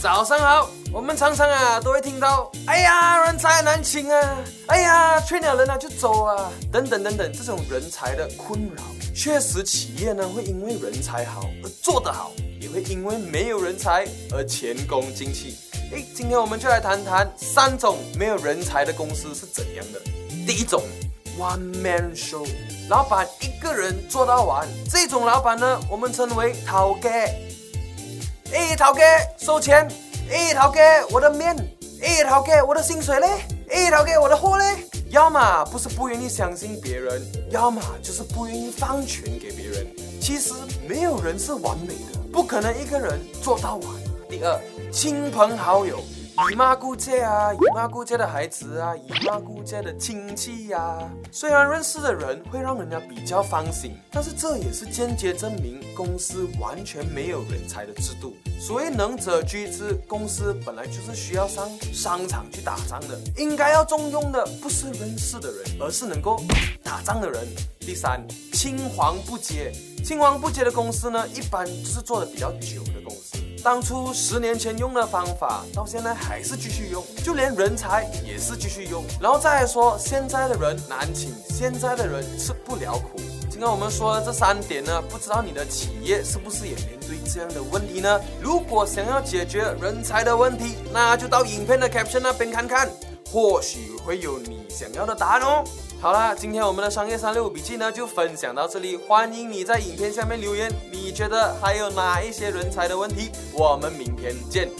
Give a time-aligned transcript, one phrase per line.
[0.00, 0.70] 早上好。
[0.92, 4.36] 我们常常啊都会听到，哎呀，人才难请啊，
[4.68, 8.82] 哎呀，缺了人啊就走啊，等等等等，这种人才的困扰。
[9.14, 12.30] 确实，企业呢会因为人才好而做得好，
[12.60, 15.58] 也会因为没有人才而前功尽弃。
[15.92, 20.00] 哎，今天我们就来谈谈三种没有人才的公司是怎样的。
[20.46, 20.82] 第一种
[21.38, 22.46] ，one man show，
[22.88, 27.10] 老板一个人做到完，这种老板呢，我们称为陶哥。
[28.52, 29.00] 哎，陶哥
[29.38, 29.86] 收钱。
[30.30, 31.56] 哎，陶哥，我的面。
[32.02, 33.26] 哎，陶哥，我的薪水嘞。
[33.70, 34.64] 哎，陶哥，我的货嘞。
[35.10, 39.86] 要么不是不愿意相信别人，要么就是不愿意放权给别人。
[40.20, 40.52] 其实
[40.86, 43.86] 没有人是完美的，不可能一个人做到完。
[44.28, 44.60] 第二，
[44.92, 45.98] 亲朋好友。
[46.46, 50.96] 姨妈姑姐啊，姨妈姑姐的孩子啊，姨妈姑姐的亲戚呀，
[51.32, 58.36] 虽然认识的人会让人家比较放心，但是这也是间接证明公司完全没有人才的制度。
[58.58, 66.40] 所谓能者居之，公司本来就是需要上商场去打仗的，应该要重用的不是认识的人，而是能够
[66.84, 67.46] 打仗的人。
[67.80, 69.72] 第三，青黄不接，
[70.04, 73.17] 青黄不接的公司呢，一般就是做的比较久的公司。
[73.68, 79.04] 当初十年前用的方法，到现在还是继续用，就连人才也是继续用。
[79.20, 83.20] 然后再说，现在的人难请，现在的人吃不了苦。
[83.50, 88.18] 今天我们说的这三点呢，不知道你的企业是不是也面对这样的问题呢？
[88.40, 92.88] 如果想要解决人才的问题，那就到影片的 caption 那边看看，
[93.30, 95.62] 或许会有你想要的答案哦。
[96.00, 103.32] 好啦，今天我们的商业三六五笔记呢就分享到这里，欢迎你在影片下面留言，你觉得还有哪一些人才的问题？
[103.52, 104.70] 我们明天见。